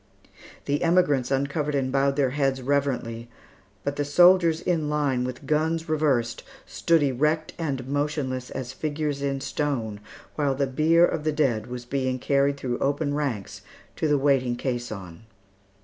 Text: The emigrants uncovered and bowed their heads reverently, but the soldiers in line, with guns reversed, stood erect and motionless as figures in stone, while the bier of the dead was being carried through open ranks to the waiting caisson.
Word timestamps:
The 0.65 0.81
emigrants 0.81 1.29
uncovered 1.29 1.75
and 1.75 1.91
bowed 1.91 2.15
their 2.15 2.31
heads 2.31 2.59
reverently, 2.59 3.29
but 3.83 3.97
the 3.97 4.03
soldiers 4.03 4.59
in 4.59 4.89
line, 4.89 5.23
with 5.23 5.45
guns 5.45 5.87
reversed, 5.87 6.41
stood 6.65 7.03
erect 7.03 7.53
and 7.59 7.87
motionless 7.87 8.49
as 8.49 8.73
figures 8.73 9.21
in 9.21 9.41
stone, 9.41 9.99
while 10.33 10.55
the 10.55 10.65
bier 10.65 11.05
of 11.05 11.23
the 11.23 11.31
dead 11.31 11.67
was 11.67 11.85
being 11.85 12.17
carried 12.17 12.57
through 12.57 12.79
open 12.79 13.13
ranks 13.13 13.61
to 13.97 14.07
the 14.07 14.17
waiting 14.17 14.55
caisson. 14.55 15.27